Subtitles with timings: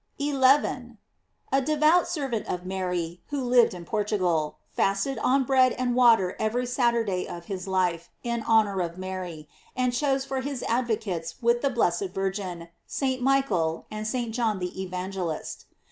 [0.15, 0.97] * 11.—
[1.51, 6.65] A devout servant of Mary, who lived in Portugal, fasted on bread and water every
[6.65, 11.69] Saturday of his life, in honor of Mary, and chose for his advocates with the
[11.69, 13.21] blessed Virgin, St.
[13.21, 14.33] Michael and St.
[14.33, 15.65] John the Evangelist.